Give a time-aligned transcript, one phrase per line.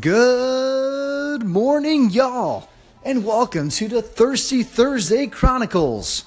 [0.00, 2.68] Good morning, y'all,
[3.04, 6.24] and welcome to the Thirsty Thursday Chronicles.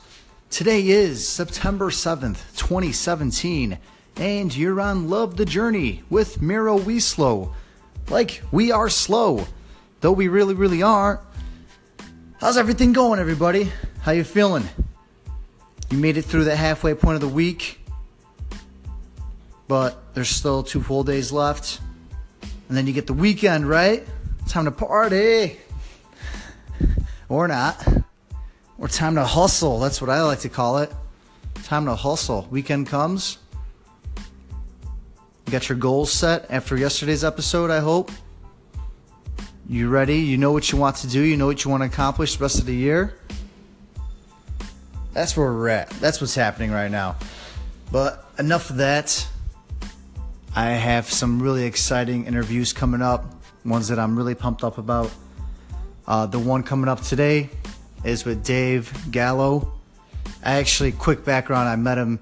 [0.49, 3.79] Today is September 7th, 2017,
[4.17, 7.53] and you're on Love the Journey with Miro Wieslow.
[8.09, 9.47] Like, we are slow,
[10.01, 11.19] though we really, really aren't.
[12.39, 13.71] How's everything going, everybody?
[14.01, 14.69] How you feeling?
[15.89, 17.81] You made it through the halfway point of the week,
[19.67, 21.81] but there's still two full days left.
[22.67, 24.05] And then you get the weekend, right?
[24.47, 25.57] Time to party.
[27.29, 27.85] Or not.
[28.77, 29.79] Or time to hustle.
[29.79, 30.91] That's what I like to call it.
[31.63, 32.47] Time to hustle.
[32.51, 33.37] Weekend comes.
[35.45, 38.11] You got your goals set after yesterday's episode, I hope.
[39.69, 40.19] You ready?
[40.19, 41.21] You know what you want to do.
[41.21, 43.17] You know what you want to accomplish the rest of the year.
[45.13, 45.89] That's where we're at.
[45.91, 47.15] That's what's happening right now.
[47.91, 49.27] But enough of that.
[50.57, 53.31] I have some really exciting interviews coming up,
[53.63, 55.11] ones that I'm really pumped up about.
[56.07, 57.51] Uh, the one coming up today
[58.03, 59.71] is with Dave Gallo.
[60.43, 62.19] I actually, quick background, I met him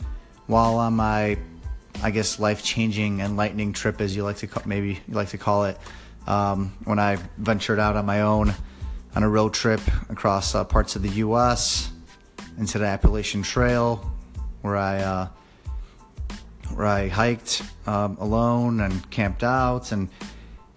[0.48, 1.38] while on my,
[2.04, 5.38] I guess, life changing, enlightening trip, as you like to call, maybe you like to
[5.38, 5.78] call it,
[6.28, 8.54] um, when I ventured out on my own
[9.16, 11.90] on a road trip across uh, parts of the U.S.
[12.58, 14.12] into the Appalachian Trail,
[14.62, 15.28] where I uh,
[16.74, 20.10] where I hiked um, alone and camped out and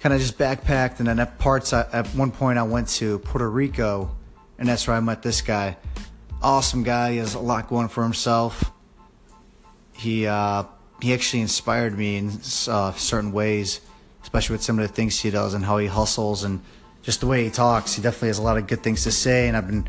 [0.00, 0.98] kind of just backpacked.
[0.98, 4.14] And then at parts, I, at one point, I went to Puerto Rico,
[4.58, 5.76] and that's where I met this guy.
[6.42, 7.12] Awesome guy.
[7.12, 8.70] He has a lot going for himself.
[9.92, 10.64] He uh,
[11.00, 12.28] he actually inspired me in
[12.68, 13.80] uh, certain ways,
[14.22, 16.60] especially with some of the things he does and how he hustles and
[17.02, 17.94] just the way he talks.
[17.94, 19.88] He definitely has a lot of good things to say, and I've been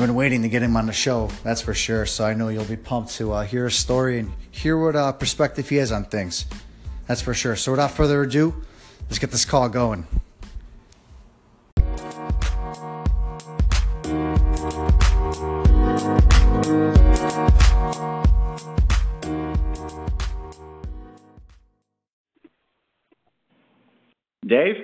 [0.00, 2.06] I've been waiting to get him on the show, that's for sure.
[2.06, 5.12] So I know you'll be pumped to uh, hear his story and hear what uh,
[5.12, 6.46] perspective he has on things.
[7.06, 7.54] That's for sure.
[7.54, 8.54] So without further ado,
[9.02, 10.06] let's get this call going.
[24.46, 24.76] Dave?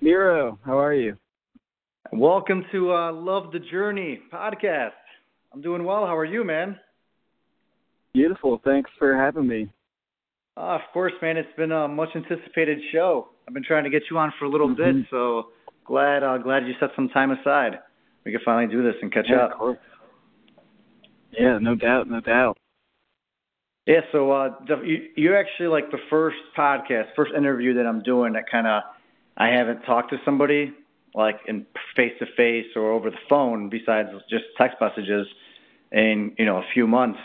[0.00, 1.18] Miro, how are you?
[2.12, 4.92] Welcome to uh, Love the Journey podcast.
[5.52, 6.06] I'm doing well.
[6.06, 6.78] How are you, man?
[8.14, 8.60] Beautiful.
[8.64, 9.70] Thanks for having me.
[10.56, 11.36] Uh, of course, man.
[11.36, 13.28] It's been a much anticipated show.
[13.46, 15.00] I've been trying to get you on for a little mm-hmm.
[15.00, 15.48] bit, so
[15.84, 17.78] glad uh, glad you set some time aside.
[18.24, 19.52] We can finally do this and catch yeah, up.
[19.52, 19.78] Of course.
[21.38, 22.56] Yeah, no doubt, no doubt.
[23.86, 24.50] Yeah, so uh,
[24.82, 28.82] you, you're actually like the first podcast, first interview that I'm doing that kind of
[29.36, 30.72] I haven't talked to somebody
[31.18, 35.26] like in face to face or over the phone besides just text messages
[35.90, 37.18] in you know a few months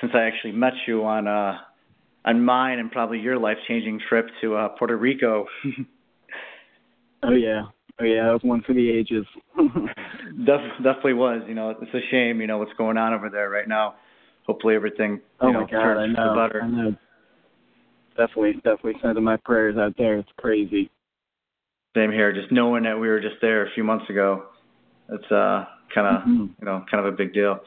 [0.00, 1.56] since I actually met you on uh
[2.26, 5.46] on mine and probably your life changing trip to uh Puerto Rico.
[7.22, 7.62] oh yeah.
[8.00, 9.24] Oh yeah, that was one for the ages.
[9.56, 11.42] Def- definitely was.
[11.46, 12.40] You know, it's a shame.
[12.40, 13.94] You know what's going on over there right now.
[14.46, 16.62] Hopefully everything you oh know my God, turns I know, for the better.
[16.62, 16.96] I know.
[18.16, 20.18] Definitely, definitely sending my prayers out there.
[20.18, 20.90] It's crazy.
[21.94, 22.32] Same here.
[22.32, 24.44] Just knowing that we were just there a few months ago,
[25.08, 26.46] it's uh kind of mm-hmm.
[26.58, 27.60] you know kind of a big deal.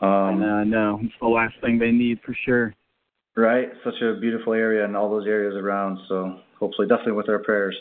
[0.00, 1.00] Um, I know, I know.
[1.02, 2.74] It's the last thing they need for sure.
[3.36, 5.98] Right, such a beautiful area and all those areas around.
[6.08, 7.76] So hopefully, definitely with our prayers.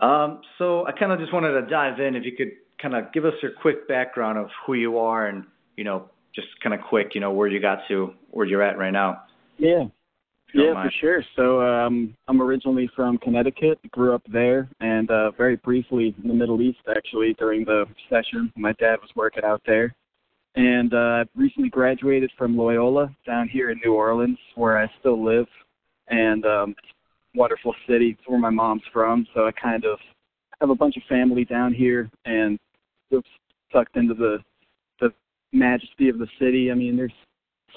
[0.00, 2.16] Um, so I kind of just wanted to dive in.
[2.16, 5.44] If you could kind of give us your quick background of who you are and
[5.76, 8.78] you know just kind of quick, you know where you got to, where you're at
[8.78, 9.22] right now.
[9.58, 9.84] Yeah,
[10.54, 11.24] yeah, for sure.
[11.36, 16.34] So um, I'm originally from Connecticut, grew up there, and uh, very briefly in the
[16.34, 18.52] Middle East, actually, during the recession.
[18.56, 19.94] My dad was working out there.
[20.56, 25.24] And uh, I've recently graduated from Loyola down here in New Orleans, where I still
[25.24, 25.46] live.
[26.08, 26.74] And um,
[27.34, 28.16] wonderful city.
[28.18, 29.26] It's where my mom's from.
[29.34, 29.98] So I kind of
[30.60, 32.58] have a bunch of family down here and
[33.14, 33.28] oops,
[33.72, 34.38] tucked into the
[35.00, 35.12] the
[35.52, 36.70] majesty of the city.
[36.70, 37.12] I mean, there's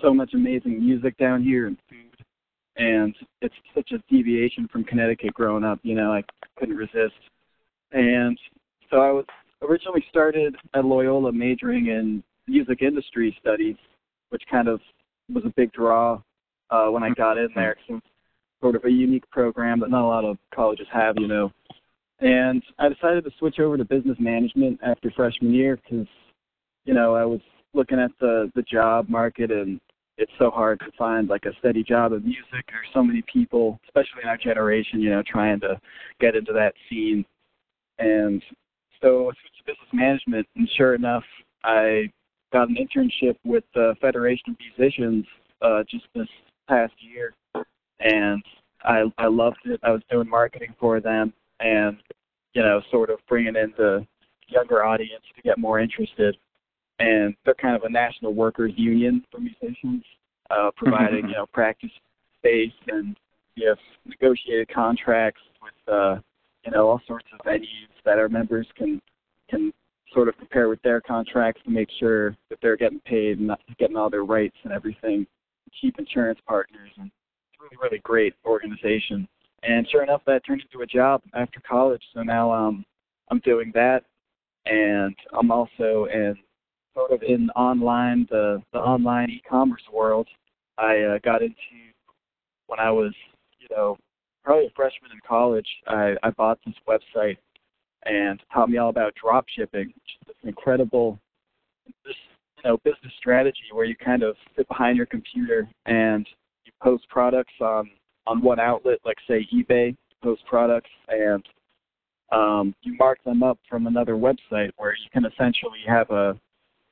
[0.01, 2.12] so much amazing music down here and food
[2.77, 5.79] and it's such a deviation from Connecticut growing up.
[5.83, 6.23] You know, I
[6.57, 7.15] couldn't resist,
[7.91, 8.37] and
[8.89, 9.25] so I was
[9.61, 13.75] originally started at Loyola majoring in music industry studies,
[14.29, 14.79] which kind of
[15.33, 16.21] was a big draw
[16.69, 17.77] uh, when I got in there.
[17.87, 18.01] Cause
[18.63, 21.51] sort of a unique program that not a lot of colleges have, you know.
[22.21, 26.07] And I decided to switch over to business management after freshman year because,
[26.85, 27.41] you know, I was
[27.73, 29.81] looking at the the job market and
[30.17, 32.65] it's so hard to find like a steady job in music.
[32.67, 35.79] There's so many people, especially in our generation, you know, trying to
[36.19, 37.25] get into that scene.
[37.99, 38.41] And
[39.01, 41.23] so I switched to business management, and sure enough,
[41.63, 42.11] I
[42.51, 45.25] got an internship with the Federation of Musicians
[45.61, 46.27] uh, just this
[46.67, 47.33] past year,
[47.99, 48.43] and
[48.83, 49.79] I I loved it.
[49.83, 51.97] I was doing marketing for them, and
[52.53, 54.05] you know, sort of bringing in the
[54.47, 56.37] younger audience to get more interested.
[56.99, 60.03] And they're kind of a national workers union for musicians,
[60.49, 61.89] uh, providing you know practice
[62.37, 63.15] space and
[63.55, 66.15] you have negotiated contracts with uh,
[66.65, 69.01] you know all sorts of venues that our members can
[69.49, 69.71] can
[70.13, 73.59] sort of compare with their contracts to make sure that they're getting paid and not
[73.79, 75.25] getting all their rights and everything.
[75.81, 79.27] Cheap insurance partners and it's really really great organization.
[79.63, 82.01] And sure enough, that turned into a job after college.
[82.13, 82.85] So now um,
[83.31, 84.03] I'm doing that,
[84.65, 86.35] and I'm also in
[86.93, 90.27] sort of in online the the online e-commerce world.
[90.77, 91.55] I uh, got into
[92.67, 93.13] when I was
[93.59, 93.97] you know
[94.43, 95.67] probably a freshman in college.
[95.87, 97.37] I I bought this website
[98.05, 101.19] and taught me all about drop shipping, which is this incredible
[102.05, 102.15] this
[102.57, 106.27] you know business strategy where you kind of sit behind your computer and
[106.65, 107.89] you post products on
[108.25, 111.43] on one outlet, like say eBay, post products and
[112.31, 116.39] um, you mark them up from another website where you can essentially have a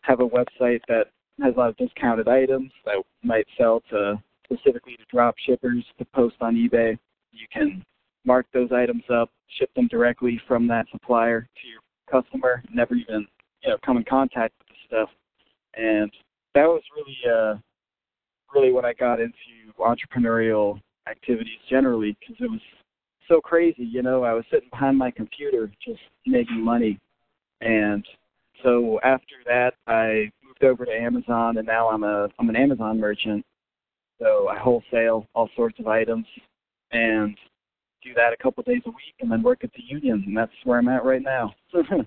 [0.02, 1.06] have a website that
[1.42, 6.06] has a lot of discounted items that might sell to specifically to drop shippers to
[6.06, 6.98] post on eBay.
[7.32, 7.84] You can
[8.26, 11.82] mark those items up, ship them directly from that supplier to your
[12.22, 13.26] customer, never even
[13.64, 15.10] you know come in contact with the stuff.
[15.76, 16.12] And
[16.54, 17.58] that was really uh
[18.54, 19.34] really what I got into
[19.80, 22.60] entrepreneurial activities generally because it was
[23.28, 23.84] so crazy.
[23.84, 27.00] You know, I was sitting behind my computer just making money,
[27.62, 28.06] and
[28.64, 33.00] so after that, I moved over to Amazon, and now I'm a I'm an Amazon
[33.00, 33.46] merchant.
[34.20, 36.26] So I wholesale all sorts of items,
[36.92, 37.36] and
[38.04, 40.52] do that a couple days a week, and then work at the union, and that's
[40.64, 41.54] where I'm at right now.
[41.74, 42.02] yeah,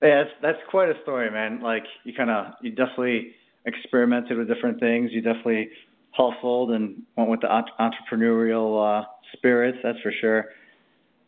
[0.00, 1.60] that's that's quite a story, man.
[1.62, 3.32] Like you kind of you definitely
[3.66, 5.10] experimented with different things.
[5.12, 5.70] You definitely
[6.12, 7.48] hustled and went with the
[7.80, 9.78] entrepreneurial uh, spirits.
[9.82, 10.46] That's for sure.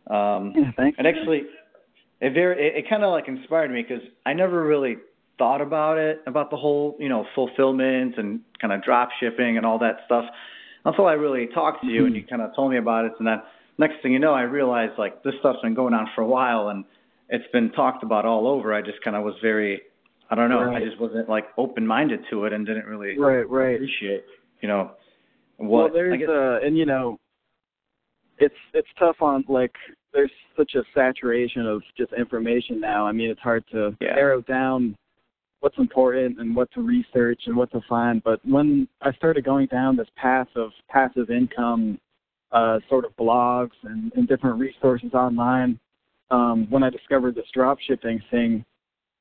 [0.09, 0.99] Um, yeah, thanks.
[0.99, 1.43] And actually,
[2.20, 4.96] it very it, it kind of like inspired me because I never really
[5.38, 9.64] thought about it about the whole you know fulfillment and kind of drop shipping and
[9.64, 10.25] all that stuff
[10.84, 13.12] until I really talked to you and you kind of told me about it.
[13.19, 13.43] And then
[13.78, 16.69] next thing you know, I realized like this stuff's been going on for a while
[16.69, 16.84] and
[17.28, 18.75] it's been talked about all over.
[18.75, 19.82] I just kind of was very
[20.31, 20.62] I don't know.
[20.62, 20.82] Right.
[20.82, 23.75] I just wasn't like open minded to it and didn't really right, right.
[23.75, 24.25] appreciate
[24.61, 24.93] you know
[25.56, 27.19] what well there's guess, uh and you know
[28.41, 29.75] it's it's tough on like
[30.13, 33.07] there's such a saturation of just information now.
[33.07, 34.15] I mean it's hard to yeah.
[34.15, 34.97] narrow down
[35.61, 38.23] what's important and what to research and what to find.
[38.25, 41.99] But when i started going down this path of passive income
[42.53, 45.79] uh sort of blogs and, and different resources online
[46.31, 48.65] um when i discovered this drop shipping thing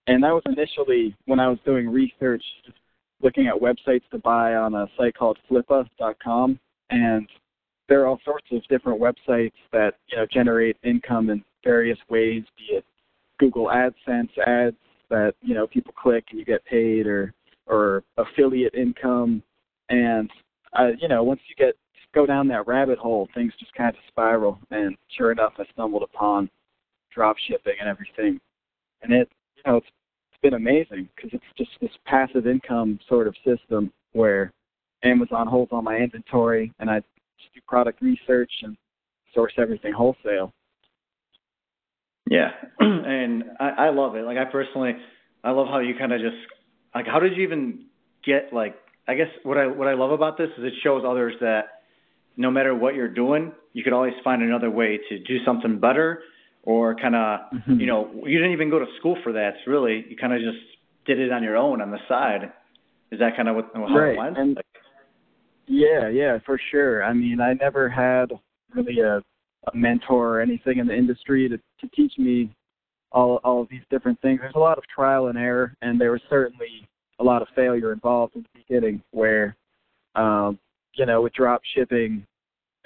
[0.07, 2.43] and that was initially when i was doing research
[3.21, 7.27] looking at websites to buy on a site called flippa.com and
[7.89, 12.43] there are all sorts of different websites that you know generate income in various ways
[12.57, 12.85] be it
[13.39, 14.75] google adsense ads
[15.09, 17.33] that you know people click and you get paid or
[17.69, 19.41] or affiliate income.
[19.89, 20.29] And
[20.77, 21.75] uh, you know once you get
[22.13, 24.59] go down that rabbit hole things just kind of spiral.
[24.71, 26.49] And sure enough i stumbled upon
[27.13, 28.39] drop shipping and everything.
[29.01, 29.87] And it you know it's
[30.31, 34.51] it's been amazing because it's just this passive income sort of system where
[35.03, 37.01] Amazon holds all my inventory and I
[37.53, 38.77] do product research and
[39.33, 40.53] source everything wholesale.
[42.29, 44.23] Yeah, and I, I love it.
[44.23, 44.93] Like I personally,
[45.43, 46.37] I love how you kind of just
[46.93, 47.85] like how did you even
[48.25, 48.75] get like
[49.07, 51.81] I guess what I what I love about this is it shows others that
[52.37, 56.21] no matter what you're doing, you could always find another way to do something better
[56.63, 57.79] or kind of mm-hmm.
[57.79, 60.39] you know you didn't even go to school for that It's really you kind of
[60.39, 60.63] just
[61.05, 62.51] did it on your own on the side
[63.11, 64.13] is that kind of what how right.
[64.13, 64.57] it went and,
[65.69, 68.31] yeah yeah for sure i mean i never had
[68.75, 72.49] really a, a mentor or anything in the industry to to teach me
[73.11, 76.11] all all of these different things there's a lot of trial and error and there
[76.11, 76.87] was certainly
[77.19, 79.55] a lot of failure involved in the beginning where
[80.15, 80.59] um
[80.95, 82.25] you know with drop shipping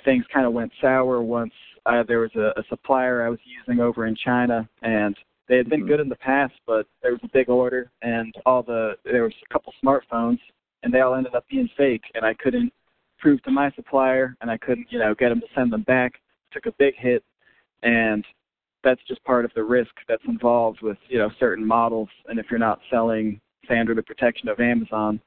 [0.05, 1.53] things kind of went sour once
[1.85, 5.15] uh, there was a, a supplier I was using over in China, and
[5.49, 5.89] they had been mm-hmm.
[5.89, 9.33] good in the past, but there was a big order, and all the there was
[9.49, 10.39] a couple smartphones,
[10.83, 12.71] and they all ended up being fake, and I couldn't
[13.19, 16.13] prove to my supplier, and I couldn't, you know, get them to send them back.
[16.51, 17.23] Took a big hit,
[17.81, 18.23] and
[18.83, 22.47] that's just part of the risk that's involved with, you know, certain models, and if
[22.51, 25.19] you're not selling, under the protection of Amazon,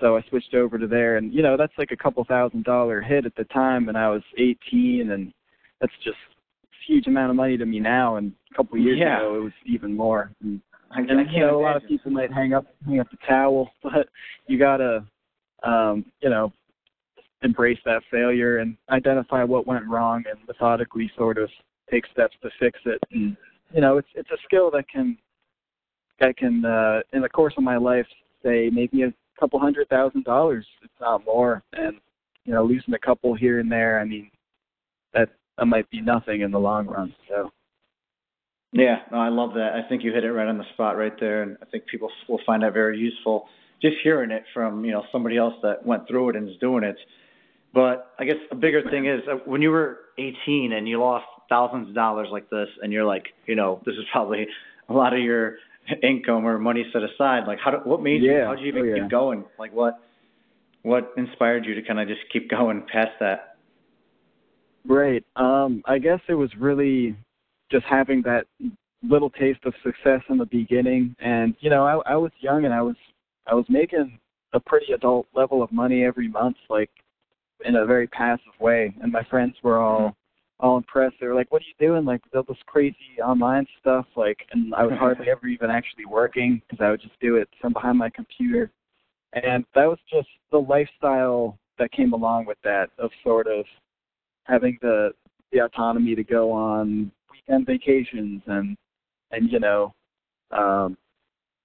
[0.00, 3.00] so I switched over to there, and you know that's like a couple thousand dollar
[3.00, 5.32] hit at the time, and I was 18, and
[5.80, 6.16] that's just
[6.64, 8.16] a huge amount of money to me now.
[8.16, 9.18] And a couple of years yeah.
[9.18, 10.30] ago, it was even more.
[10.42, 10.60] And,
[10.94, 13.18] I, and I you know, a lot of people might hang up hang up the
[13.26, 14.08] towel, but
[14.46, 15.04] you gotta,
[15.62, 16.52] um, you know,
[17.42, 21.50] embrace that failure and identify what went wrong and methodically sort of
[21.90, 22.98] take steps to fix it.
[23.12, 23.36] And
[23.72, 25.18] you know, it's it's a skill that can
[26.20, 28.06] that can uh, in the course of my life
[28.42, 31.62] say maybe a couple hundred thousand dollars, if not more.
[31.72, 31.96] And
[32.44, 34.30] you know, losing a couple here and there, I mean,
[35.12, 37.14] that that might be nothing in the long run.
[37.28, 37.50] So.
[38.74, 39.70] Yeah, no, I love that.
[39.74, 42.10] I think you hit it right on the spot right there, and I think people
[42.28, 43.46] will find that very useful.
[43.80, 46.82] Just hearing it from you know somebody else that went through it and is doing
[46.82, 46.96] it.
[47.72, 51.24] But I guess a bigger thing is uh, when you were 18 and you lost
[51.48, 54.48] thousands of dollars like this, and you're like, you know, this is probably
[54.88, 55.54] a lot of your
[56.02, 57.46] income or money set aside.
[57.46, 57.70] Like, how?
[57.70, 58.32] Do, what made yeah.
[58.32, 58.44] you?
[58.44, 59.02] How did you even oh, yeah.
[59.02, 59.44] keep going?
[59.56, 60.00] Like, what?
[60.82, 63.56] What inspired you to kind of just keep going past that?
[64.84, 65.24] Right.
[65.36, 67.16] Um, I guess it was really
[67.74, 68.46] just having that
[69.02, 72.72] little taste of success in the beginning, and you know, I, I was young and
[72.72, 72.96] I was
[73.46, 74.16] I was making
[74.52, 76.90] a pretty adult level of money every month, like
[77.64, 80.66] in a very passive way, and my friends were all mm-hmm.
[80.66, 81.16] all impressed.
[81.20, 82.04] They were like, "What are you doing?
[82.04, 85.00] Like all this crazy online stuff?" Like, and I was mm-hmm.
[85.00, 88.70] hardly ever even actually working because I would just do it from behind my computer,
[89.32, 93.64] and that was just the lifestyle that came along with that of sort of
[94.44, 95.10] having the
[95.52, 97.10] the autonomy to go on
[97.46, 98.76] weekend vacations and
[99.30, 99.92] and you know
[100.50, 100.96] um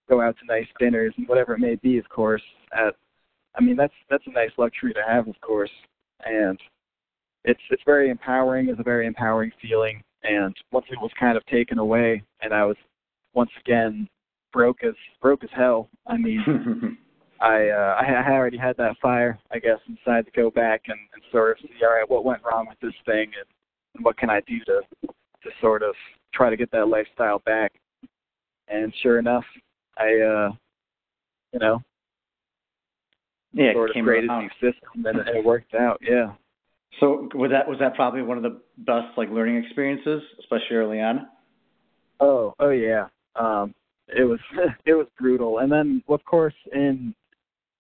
[0.10, 2.42] go out to nice dinners and whatever it may be of course
[2.74, 2.96] at
[3.56, 5.72] i mean that's that's a nice luxury to have of course.
[6.26, 6.60] And
[7.46, 10.02] it's it's very empowering it's a very empowering feeling.
[10.24, 12.78] And once it was kind of taken away and i was
[13.34, 14.08] once again
[14.52, 16.98] broke as broke as hell i mean
[17.42, 21.00] I uh, I, I already had that fire, I guess, inside to go back and,
[21.14, 23.48] and sort of see, all right, what went wrong with this thing, and,
[23.96, 24.82] and what can I do to
[25.44, 25.96] to sort of
[26.34, 27.74] try to get that lifestyle back.
[28.68, 29.46] And sure enough,
[29.98, 30.52] I uh,
[31.54, 31.82] you know,
[33.54, 36.00] yeah, sort of created a new system, and, and it worked out.
[36.02, 36.34] Yeah.
[37.00, 41.00] So was that was that probably one of the best like learning experiences, especially early
[41.00, 41.28] on?
[42.20, 43.08] Oh, oh yeah.
[43.36, 43.74] Um,
[44.08, 44.40] it was
[44.86, 47.14] it was brutal, and then of course in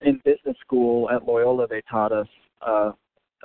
[0.01, 2.27] in business school at Loyola, they taught us
[2.65, 2.91] uh,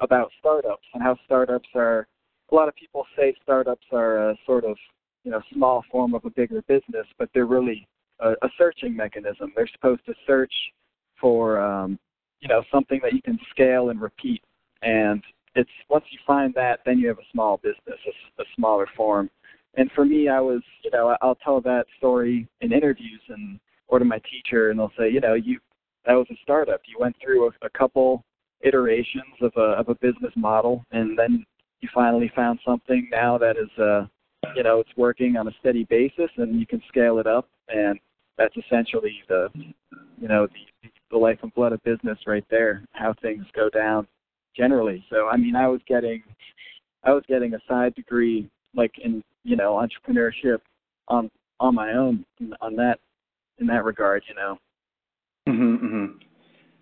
[0.00, 2.06] about startups and how startups are.
[2.52, 4.76] A lot of people say startups are a sort of
[5.24, 7.86] you know small form of a bigger business, but they're really
[8.20, 9.52] a, a searching mechanism.
[9.56, 10.52] They're supposed to search
[11.20, 11.98] for um,
[12.40, 14.42] you know something that you can scale and repeat,
[14.82, 15.22] and
[15.54, 17.98] it's once you find that, then you have a small business,
[18.38, 19.30] a, a smaller form.
[19.76, 23.58] And for me, I was, you know, I'll tell that story in interviews and
[23.88, 25.58] or to my teacher, and they'll say, you know, you
[26.06, 26.80] that was a startup.
[26.86, 28.24] You went through a, a couple
[28.62, 31.44] iterations of a of a business model, and then
[31.80, 34.06] you finally found something now that is, uh,
[34.54, 37.98] you know, it's working on a steady basis, and you can scale it up, and
[38.38, 39.48] that's essentially the,
[40.20, 42.84] you know, the the life and blood of business right there.
[42.92, 44.06] How things go down
[44.56, 45.04] generally.
[45.10, 46.22] So I mean, I was getting,
[47.04, 50.58] I was getting a side degree like in you know entrepreneurship
[51.08, 52.24] on on my own
[52.60, 52.98] on that
[53.58, 54.24] in that regard.
[54.28, 54.58] You know.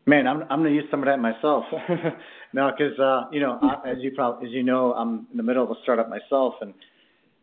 [0.07, 1.65] Man, I'm I'm gonna use some of that myself.
[2.53, 5.63] no, because uh, you know, as you probably as you know, I'm in the middle
[5.63, 6.75] of a startup myself, and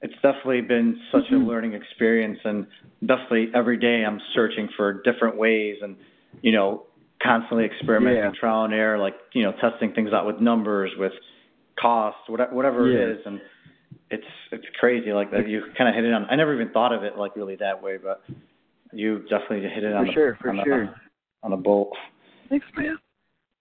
[0.02, 1.44] it's definitely been such mm-hmm.
[1.44, 2.40] a learning experience.
[2.44, 2.68] And
[3.02, 5.96] definitely every day, I'm searching for different ways, and
[6.42, 6.84] you know,
[7.24, 8.32] constantly experimenting, yeah.
[8.38, 11.14] trial and error, like you know, testing things out with numbers, with
[11.80, 13.00] costs, whatever, whatever yeah.
[13.00, 13.40] it is, and
[14.12, 15.14] it's it's crazy.
[15.14, 16.26] Like that, you kind of hit it on.
[16.30, 18.22] I never even thought of it like really that way, but
[18.92, 20.86] you definitely hit it for on the sure, for on sure.
[20.88, 20.94] The,
[21.44, 21.94] on a bolt.
[22.50, 22.98] Thanks, man.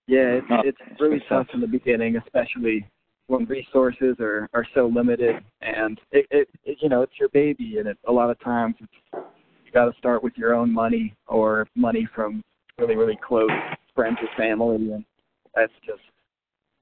[0.07, 2.88] Yeah, it's No, it's really tough in the beginning, especially
[3.26, 7.76] when resources are are so limited, and it, it, it you know it's your baby,
[7.78, 9.25] and it, a lot of times it's
[9.66, 12.42] you got to start with your own money or money from
[12.78, 13.50] really really close
[13.95, 15.04] friends or family, and
[15.54, 16.00] that's just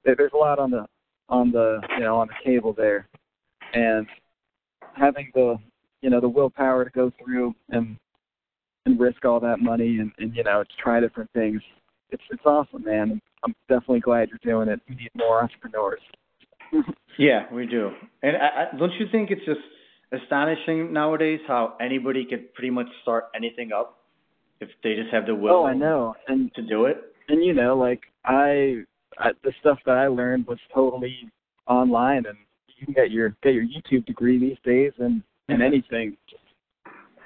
[0.04, 0.86] there, there's a lot on the
[1.28, 3.08] on the you know on the table there,
[3.74, 4.06] and
[4.94, 5.56] having the
[6.00, 7.96] you know the willpower to go through and
[8.84, 11.60] and risk all that money and, and you know to try different things.
[12.10, 13.20] It's it's awesome, man.
[13.44, 14.80] I'm definitely glad you're doing it.
[14.88, 16.00] We need more entrepreneurs.
[17.18, 17.90] yeah, we do.
[18.22, 18.40] And I,
[18.74, 19.60] I, don't you think it's just
[20.12, 23.98] astonishing nowadays how anybody could pretty much start anything up
[24.60, 25.54] if they just have the will?
[25.54, 26.96] Oh, I know, and to do it.
[27.28, 28.82] And you know, like I,
[29.18, 31.30] I the stuff that I learned was totally
[31.66, 36.16] online, and you can get your get your YouTube degree these days, and and anything.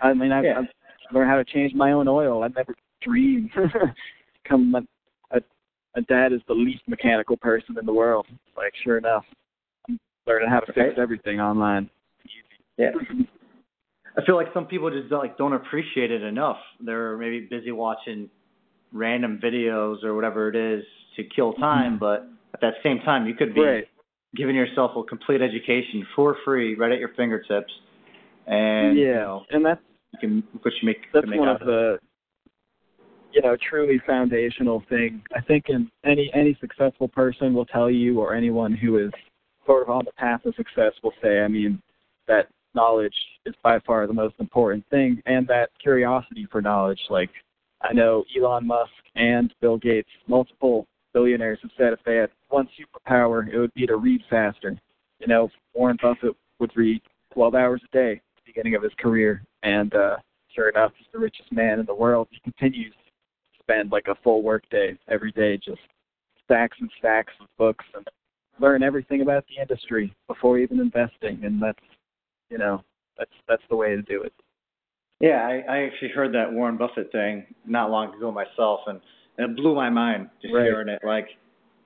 [0.02, 0.58] I mean, I've, Yeah.
[0.58, 0.66] I've
[1.12, 2.42] learn how to change my own oil.
[2.42, 3.50] I never dreamed.
[4.50, 5.40] Come, a, a,
[5.96, 8.26] a dad is the least mechanical person in the world.
[8.56, 9.24] Like, sure enough,
[9.88, 11.88] I'm learning how to fix everything online.
[12.76, 12.90] Yeah.
[14.16, 16.56] I feel like some people just don't, like don't appreciate it enough.
[16.84, 18.28] They're maybe busy watching
[18.92, 20.84] random videos or whatever it is
[21.16, 21.98] to kill time, mm-hmm.
[21.98, 23.84] but at that same time, you could be right.
[24.34, 27.72] giving yourself a complete education for free, right at your fingertips.
[28.46, 29.80] And yeah, you know, and that's
[30.14, 30.98] you can what you make.
[31.14, 31.98] that's make one of the
[33.32, 35.22] you know truly foundational thing.
[35.36, 39.12] I think in any any successful person will tell you, or anyone who is
[39.66, 41.40] sort of on the path of success will say.
[41.40, 41.80] I mean,
[42.26, 43.14] that knowledge
[43.46, 47.00] is by far the most important thing, and that curiosity for knowledge.
[47.08, 47.30] Like
[47.82, 52.68] I know Elon Musk and Bill Gates, multiple billionaires have said if they had one
[52.78, 54.78] superpower, it would be to read faster.
[55.18, 57.02] You know, Warren Buffett would read
[57.34, 60.16] 12 hours a day at the beginning of his career, and uh,
[60.54, 62.28] sure enough, he's the richest man in the world.
[62.30, 62.94] He continues
[63.70, 65.80] spend like a full workday every day, just
[66.44, 68.06] stacks and stacks of books and
[68.58, 71.78] learn everything about the industry before even investing, and that's
[72.50, 72.82] you know
[73.18, 74.32] that's that's the way to do it.
[75.20, 79.00] Yeah, I, I actually heard that Warren Buffett thing not long ago myself, and,
[79.36, 80.64] and it blew my mind just Right.
[80.64, 81.02] hearing it.
[81.04, 81.28] Like,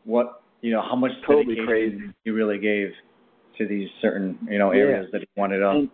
[0.04, 2.14] what you know, how much Totally dedication crazy.
[2.24, 2.90] he really gave
[3.58, 4.80] to these certain you know Yeah.
[4.80, 5.90] areas that he wanted to And-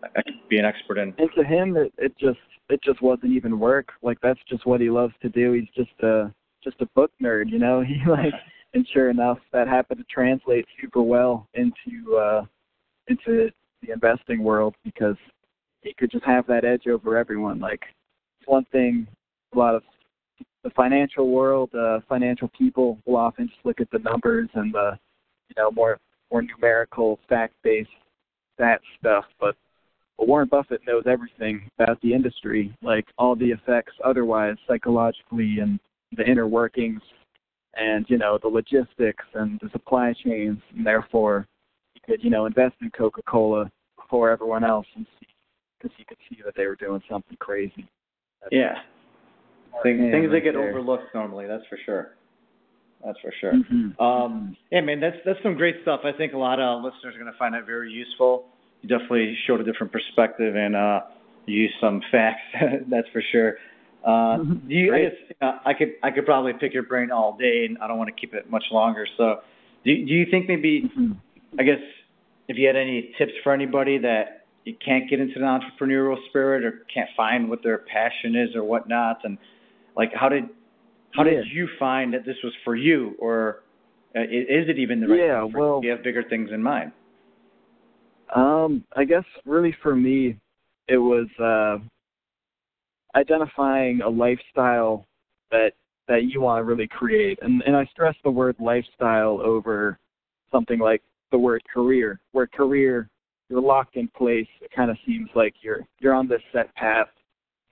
[0.49, 1.15] be an expert in.
[1.19, 2.39] and to him it, it just
[2.69, 5.93] it just wasn't even work like that's just what he loves to do he's just
[6.03, 8.35] a just a book nerd you know he like
[8.75, 12.45] and sure enough that happened to translate super well into uh
[13.09, 13.51] into
[13.83, 15.17] the investing world because
[15.83, 17.83] he could just have that edge over everyone like
[18.41, 19.07] it's one thing
[19.55, 19.83] a lot of
[20.63, 24.99] the financial world uh financial people will often just look at the numbers and the
[25.49, 25.99] you know more
[26.31, 27.89] more numerical fact based
[28.59, 29.57] that stuff but
[30.21, 35.81] but Warren Buffett knows everything about the industry, like all the effects otherwise psychologically and
[36.15, 37.01] the inner workings
[37.73, 41.47] and, you know, the logistics and the supply chains and therefore
[41.95, 45.27] he could, you know, invest in Coca Cola before everyone else and see
[45.79, 47.89] because he could see that they were doing something crazy.
[48.43, 48.75] That's Yeah,
[49.83, 50.69] things things that get there.
[50.69, 51.47] overlooked normally.
[51.47, 52.17] That's for sure.
[53.05, 53.53] That's for sure.
[53.55, 54.01] Mhm.
[54.01, 56.01] Um, yeah, man, that's that's some great stuff.
[56.05, 58.47] I think a lot of listeners are going to find that very useful.
[58.83, 61.01] You definitely showed a different perspective and uh,
[61.47, 62.43] used some facts.
[62.89, 63.57] that's for sure.
[64.05, 67.37] Uh, do you, I guess uh, I could I could probably pick your brain all
[67.39, 69.07] day, and I don't want to keep it much longer.
[69.17, 69.41] So,
[69.85, 71.17] do do you think maybe Mhm.
[71.59, 71.81] I guess
[72.49, 76.65] if you had any tips for anybody that you can't get into the entrepreneurial spirit
[76.65, 79.39] or can't find what their passion is or whatnot, and
[79.97, 80.49] like how did
[81.15, 83.63] how did you find that this was for you, or
[84.17, 85.83] uh, is it even the right Yeah, thing for well- you?
[85.83, 86.93] Do you have bigger things in mind?
[88.35, 90.37] Um, I guess really for me,
[90.87, 91.79] it was uh,
[93.17, 95.07] identifying a lifestyle
[95.51, 95.73] that
[96.09, 99.99] that you want to really create, and and I stress the word lifestyle over
[100.53, 102.21] something like the word career.
[102.33, 103.09] Where career,
[103.49, 104.47] you're locked in place.
[104.61, 107.09] It kind of seems like you're you're on this set path,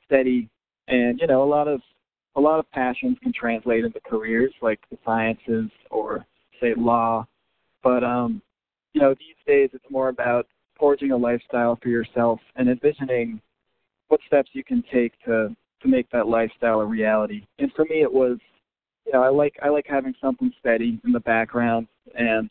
[0.06, 0.48] steady,
[0.88, 1.80] and you know a lot of
[2.36, 6.26] a lot of passions can translate into careers like the sciences or
[6.60, 7.26] say law,
[7.82, 8.42] but um
[8.92, 10.46] you know, these days it's more about
[10.78, 13.40] forging a lifestyle for yourself and envisioning
[14.08, 17.44] what steps you can take to to make that lifestyle a reality.
[17.58, 18.38] And for me, it was,
[19.06, 21.86] you know, I like I like having something steady in the background,
[22.16, 22.50] and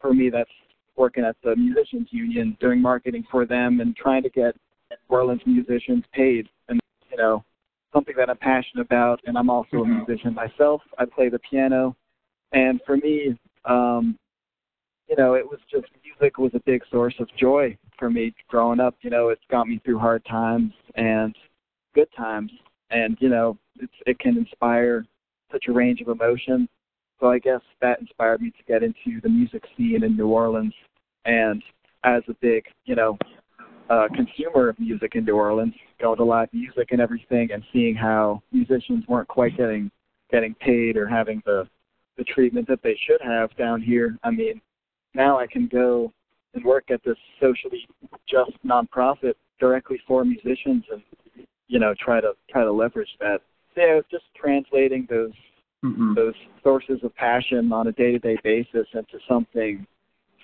[0.00, 0.50] for me, that's
[0.96, 4.54] working at the musicians union, doing marketing for them, and trying to get
[5.08, 6.48] Orleans musicians paid.
[6.68, 7.44] And you know,
[7.92, 10.82] something that I'm passionate about, and I'm also a musician myself.
[10.98, 11.96] I play the piano,
[12.52, 14.18] and for me, um,
[15.08, 18.80] you know, it was just music was a big source of joy for me growing
[18.80, 18.96] up.
[19.02, 21.34] You know, it's got me through hard times and
[21.94, 22.50] good times,
[22.90, 25.04] and you know, it's it can inspire
[25.50, 26.68] such a range of emotion.
[27.20, 30.74] So I guess that inspired me to get into the music scene in New Orleans,
[31.24, 31.62] and
[32.04, 33.16] as a big, you know,
[33.92, 37.94] uh, consumer of music in New Orleans, going to live music and everything, and seeing
[37.94, 39.90] how musicians weren't quite getting
[40.30, 41.68] getting paid or having the
[42.16, 44.16] the treatment that they should have down here.
[44.24, 44.60] I mean,
[45.14, 46.10] now I can go
[46.54, 47.86] and work at this socially
[48.26, 51.02] just nonprofit directly for musicians and
[51.68, 53.40] you know try to try to leverage that.
[53.74, 55.32] So, just translating those
[55.84, 56.14] Mm-hmm.
[56.14, 59.84] those sources of passion on a day to day basis into something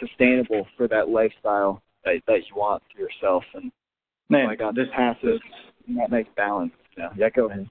[0.01, 3.71] sustainable for that lifestyle that that you want for yourself and
[4.31, 5.41] Man, so I got this passive
[5.87, 6.73] and that makes balance.
[6.97, 7.69] Yeah, yeah, go ahead.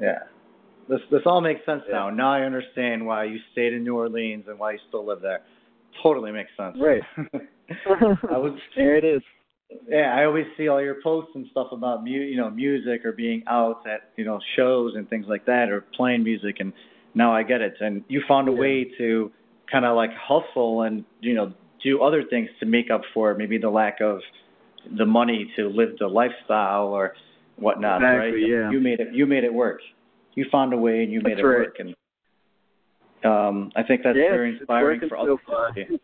[0.00, 0.18] Yeah.
[0.88, 1.94] This this all makes sense Yeah.
[1.94, 2.10] now.
[2.10, 5.40] Now I understand why you stayed in New Orleans and why you still live there.
[6.02, 6.76] Totally makes sense.
[6.78, 7.02] Right.
[8.30, 9.22] I was there it is.
[9.88, 13.12] yeah, I always see all your posts and stuff about mu- you know, music or
[13.12, 16.72] being out at, you know, shows and things like that or playing music and
[17.14, 17.74] now I get it.
[17.80, 18.58] And you found a Yeah.
[18.60, 19.30] way to
[19.70, 23.58] kind of like hustle and, you know, do other things to make up for maybe
[23.58, 24.20] the lack of
[24.96, 27.14] the money to live the lifestyle or
[27.56, 28.32] whatnot, right?
[28.38, 28.70] Yeah.
[28.70, 29.80] You made it you made it work.
[30.34, 31.58] You found a way and you made That's it right.
[31.58, 31.94] work and
[33.24, 35.38] Um, I think that's very inspiring for all.
[35.46, 35.74] so.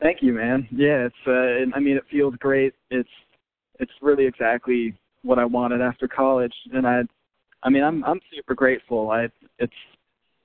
[0.00, 0.66] Thank you, man.
[0.70, 1.26] Yeah, it's.
[1.26, 2.74] Uh, I mean, it feels great.
[2.90, 3.08] It's.
[3.80, 7.02] It's really exactly what I wanted after college, and I.
[7.64, 8.04] I mean, I'm.
[8.04, 9.10] I'm super grateful.
[9.10, 9.24] I.
[9.58, 9.74] It's.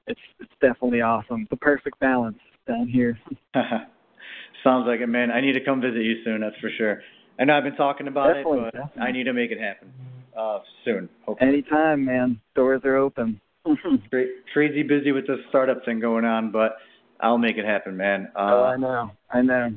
[0.07, 0.19] It's.
[0.39, 1.47] It's definitely awesome.
[1.51, 3.19] The perfect balance down here.
[4.63, 5.31] Sounds like it, man.
[5.31, 6.41] I need to come visit you soon.
[6.41, 7.01] That's for sure.
[7.39, 9.01] I know I've been talking about definitely, it, but definitely.
[9.01, 9.91] I need to make it happen
[10.37, 11.09] uh, soon.
[11.25, 11.49] Hopefully.
[11.49, 12.39] Anytime, man.
[12.55, 13.41] Doors are open.
[14.53, 16.77] Crazy busy with this startup thing going on, but
[17.19, 18.29] I'll make it happen, man.
[18.35, 19.11] Uh, oh, I know.
[19.31, 19.73] I know.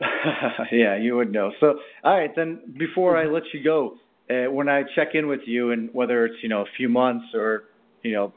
[0.72, 1.52] yeah, you would know.
[1.60, 3.96] So, all right, then before I let you go,
[4.30, 7.26] uh, when I check in with you, and whether it's you know a few months
[7.34, 7.64] or
[8.02, 8.32] you know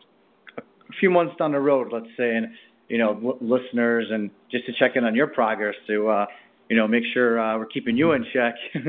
[0.58, 0.62] a
[1.00, 2.48] few months down the road, let's say, and
[2.88, 6.26] you know l- listeners, and just to check in on your progress to uh,
[6.70, 8.56] you know make sure uh, we're keeping you in check.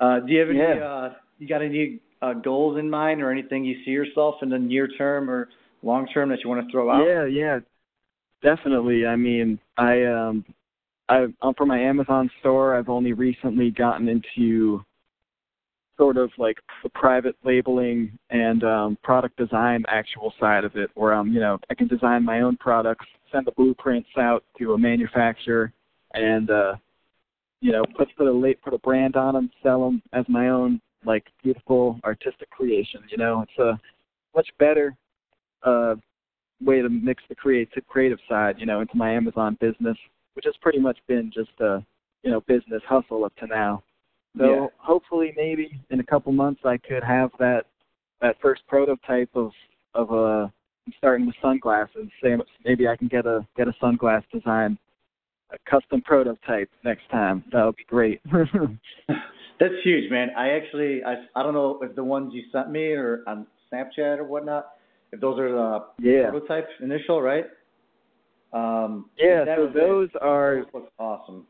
[0.00, 0.58] uh, do you have any?
[0.58, 0.84] Yeah.
[0.84, 4.58] Uh, you got any uh, goals in mind, or anything you see yourself in the
[4.58, 5.48] near term or
[5.82, 7.06] long term that you want to throw out?
[7.06, 7.58] Yeah, yeah,
[8.42, 9.06] definitely.
[9.06, 10.44] I mean, I um,
[11.08, 14.84] I um, for my Amazon store, I've only recently gotten into
[15.98, 21.12] sort of like the private labeling and um, product design actual side of it, where
[21.12, 24.78] um, you know, I can design my own products, send the blueprints out to a
[24.78, 25.72] manufacturer,
[26.14, 26.76] and uh,
[27.60, 30.80] you know, put put a put a brand on them, sell them as my own
[31.04, 33.02] like beautiful artistic creation.
[33.10, 33.78] You know, it's a
[34.34, 34.96] much better
[35.64, 35.96] uh,
[36.60, 39.96] way to mix the creative creative side, you know, into my Amazon business,
[40.34, 41.84] which has pretty much been just a
[42.22, 43.82] you know business hustle up to now.
[44.36, 44.66] So Yeah.
[44.78, 47.66] hopefully, maybe in a couple months, I could have that
[48.20, 49.52] that first prototype of
[49.94, 50.52] of a
[50.96, 52.08] starting with sunglasses.
[52.22, 54.78] Say maybe I can get a get a sunglass design,
[55.50, 57.44] a custom prototype next time.
[57.52, 58.20] That would be great.
[59.60, 60.30] That's huge, man.
[60.36, 64.18] I actually, I, I don't know if the ones you sent me or on Snapchat
[64.18, 64.68] or whatnot,
[65.10, 66.30] if those are the yeah.
[66.30, 67.46] prototypes initial, right?
[68.52, 70.64] Um, Yeah, so those are
[70.98, 71.46] awesome.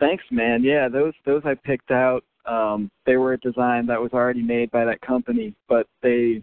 [0.00, 0.62] Thanks, man.
[0.62, 2.24] Yeah, those those I picked out.
[2.46, 6.42] Um, they were a design that was already made by that company, but they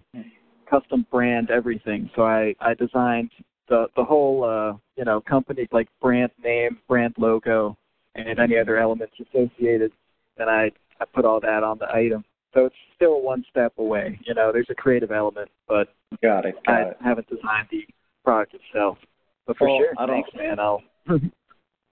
[0.69, 2.09] custom brand everything.
[2.15, 3.31] So I I designed
[3.69, 7.77] the the whole uh, you know company like brand name, brand logo,
[8.15, 9.91] and any other elements associated.
[10.37, 12.23] And I I put all that on the item.
[12.53, 14.17] So it's still one step away.
[14.25, 15.89] You know, there's a creative element, but
[16.21, 16.55] Got it.
[16.65, 16.97] Got I it.
[17.03, 17.85] haven't designed the
[18.23, 18.97] product itself.
[19.45, 20.59] But for Well, sure, I don't- thanks, man.
[20.59, 20.81] I'll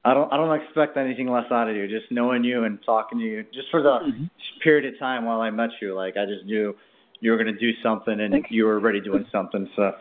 [0.05, 1.87] I don't, I don't expect anything less out of you.
[1.87, 4.29] Just knowing you and talking to you, just for the Mhm.
[4.61, 6.75] period of time while I met you, like I just knew
[7.21, 8.51] you were gonna do something and Thanks.
[8.51, 9.69] you were already doing something.
[9.75, 9.95] So,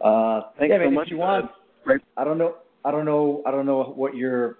[0.00, 1.50] uh, Thanks yeah, so man, much if you want.
[1.84, 2.00] Right.
[2.16, 4.58] I don't know, I don't know, I don't know what you're,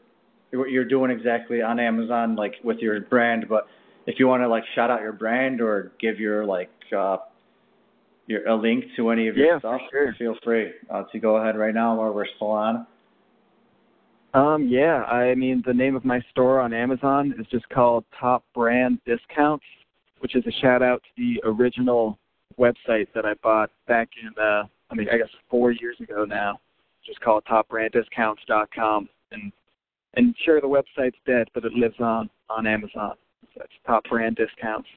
[0.53, 3.69] what you're doing exactly on Amazon, like with your brand, but
[4.07, 7.19] if you want to like shout out your brand or give your like, uh,
[8.27, 10.15] your a link to any of your Yeah, stuff, sure.
[10.15, 12.87] feel free uh, to go ahead right now while we're still on.
[14.35, 18.45] Um, yeah, I mean the name of my store on Amazon is just called Top
[18.53, 19.65] Brand Discounts,
[20.19, 22.19] which is a shout out to the original
[22.59, 26.61] website that I bought back in uh I mean I guess four years ago now.
[27.07, 29.53] Just called topbranddiscounts.com and
[30.15, 33.15] and sure the website's dead, but it lives on on Amazon.
[33.55, 34.89] So it's Top Brand Discounts.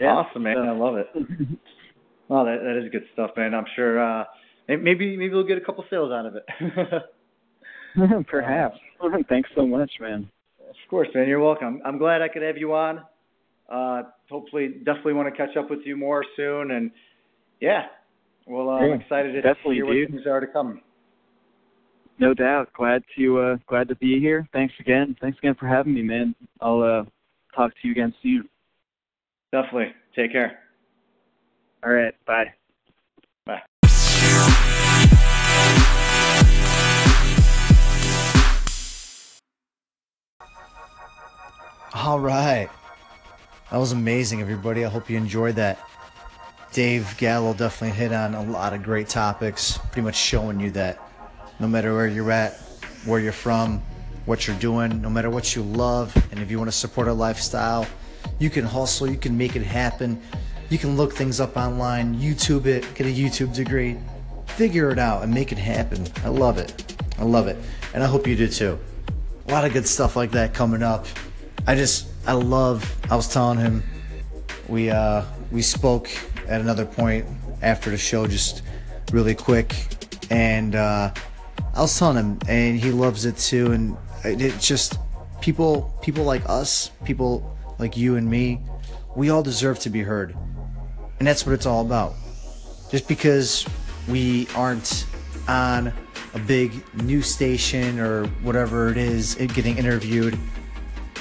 [0.00, 0.58] Yeah, awesome, man.
[0.58, 1.08] I love it.
[2.26, 3.54] Well, that that is good stuff, man.
[3.54, 4.24] I'm sure uh
[4.66, 6.44] maybe maybe we'll get a couple sales out of it.
[8.28, 8.76] Perhaps.
[9.28, 10.28] Thanks so much, man.
[10.68, 11.28] of course, man.
[11.28, 11.80] You're welcome.
[11.84, 13.00] I'm glad I could have you on.
[13.70, 16.90] Uh hopefully definitely want to catch up with you more soon and
[17.60, 17.86] yeah.
[18.46, 20.10] Well, uh, Yeah, I'm excited to definitely, hear what dude.
[20.10, 20.82] things are to come.
[22.18, 22.72] No doubt.
[22.74, 24.46] Glad to uh glad to be here.
[24.52, 25.16] Thanks again.
[25.20, 26.34] Thanks again for having me, man.
[26.60, 27.04] I'll uh
[27.56, 28.48] talk to you again soon.
[29.52, 29.92] Definitely.
[30.16, 30.58] Take care.
[31.84, 32.14] All right.
[32.26, 32.46] Bye.
[41.94, 42.68] All right.
[43.70, 44.84] That was amazing, everybody.
[44.84, 45.78] I hope you enjoyed that.
[46.72, 51.00] Dave Gallo definitely hit on a lot of great topics, pretty much showing you that
[51.60, 52.54] no matter where you're at,
[53.04, 53.80] where you're from,
[54.24, 57.12] what you're doing, no matter what you love, and if you want to support a
[57.12, 57.86] lifestyle,
[58.40, 60.20] you can hustle, you can make it happen.
[60.70, 63.98] You can look things up online, YouTube it, get a YouTube degree,
[64.46, 66.08] figure it out, and make it happen.
[66.24, 66.96] I love it.
[67.20, 67.56] I love it.
[67.94, 68.80] And I hope you do too.
[69.46, 71.06] A lot of good stuff like that coming up.
[71.66, 73.82] I just, I love, I was telling him,
[74.68, 76.10] we, uh, we spoke
[76.46, 77.24] at another point
[77.62, 78.62] after the show, just
[79.12, 79.74] really quick.
[80.30, 81.10] And, uh,
[81.74, 83.72] I was telling him, and he loves it too.
[83.72, 84.98] And it just,
[85.40, 88.60] people, people like us, people like you and me,
[89.16, 90.36] we all deserve to be heard.
[91.18, 92.12] And that's what it's all about.
[92.90, 93.66] Just because
[94.06, 95.06] we aren't
[95.48, 95.94] on
[96.34, 96.72] a big
[97.02, 100.38] news station or whatever it is getting interviewed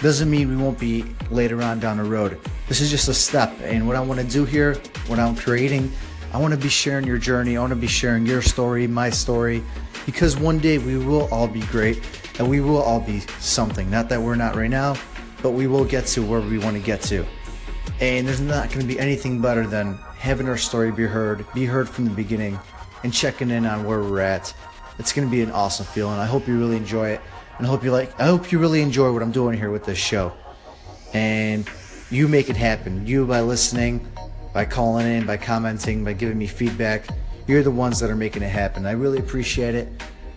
[0.04, 2.38] doesn't mean we won't be later on down the road.
[2.68, 3.58] This is just a step.
[3.62, 4.76] And what I want to do here,
[5.08, 5.90] what I'm creating,
[6.34, 7.56] I want to be sharing your journey.
[7.56, 9.64] I want to be sharing your story, my story,
[10.06, 12.02] because one day we will all be great
[12.38, 13.90] and we will all be something.
[13.90, 14.98] Not that we're not right now,
[15.42, 17.26] but we will get to where we want to get to.
[18.02, 21.66] And there's not going to be anything better than having our story be heard, be
[21.66, 22.60] heard from the beginning,
[23.04, 24.54] and checking in on where we're at.
[25.00, 26.20] It's going to be an awesome feeling.
[26.20, 27.22] I hope you really enjoy it,
[27.58, 28.20] and I hope you like.
[28.20, 30.34] I hope you really enjoy what I'm doing here with this show,
[31.14, 31.70] and
[32.10, 33.06] you make it happen.
[33.06, 34.08] You by listening,
[34.54, 37.08] by calling in, by commenting, by giving me feedback.
[37.48, 38.86] You're the ones that are making it happen.
[38.86, 39.90] I really appreciate it,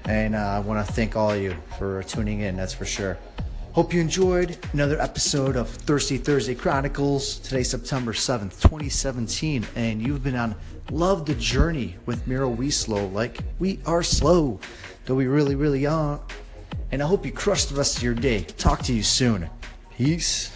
[0.07, 2.57] and uh, I want to thank all of you for tuning in.
[2.57, 3.19] That's for sure.
[3.73, 7.39] Hope you enjoyed another episode of Thirsty Thursday Chronicles.
[7.41, 10.55] Today, September 7th, 2017, and you've been on
[10.91, 14.59] Love the Journey with Miro Wieslow, like we are slow,
[15.05, 16.19] though we really, really are.
[16.93, 18.43] And I hope you crush the rest of your day.
[18.43, 19.51] Talk to you soon.
[19.97, 20.56] Peace.